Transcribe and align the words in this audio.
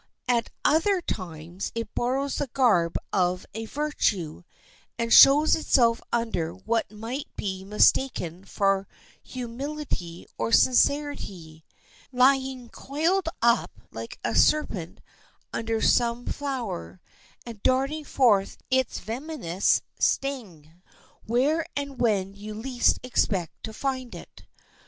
At 0.27 0.49
other 0.65 0.99
times 0.99 1.71
it 1.75 1.93
borrows 1.93 2.37
the 2.37 2.47
garb 2.51 2.95
of 3.13 3.45
a 3.53 3.65
virtue, 3.67 4.41
and 4.97 5.13
shows 5.13 5.55
itself 5.55 6.01
under 6.11 6.55
what 6.55 6.89
might 6.91 7.27
be 7.35 7.63
mistaken 7.63 8.43
for 8.43 8.87
humility 9.21 10.25
or 10.39 10.51
sincerity; 10.51 11.63
lying 12.11 12.69
coiled 12.69 13.29
up 13.43 13.79
like 13.91 14.17
a 14.23 14.33
serpent 14.33 15.01
under 15.53 15.79
some 15.83 16.25
flower, 16.25 16.99
and 17.45 17.61
darting 17.61 18.03
forth 18.03 18.57
its 18.71 18.97
venemous 18.97 19.83
sting 19.99 20.81
where 21.27 21.63
and 21.75 21.99
when 22.01 22.33
you 22.33 22.55
least 22.55 22.97
expect 23.03 23.63
to 23.65 23.71
find 23.71 24.15
it. 24.15 24.47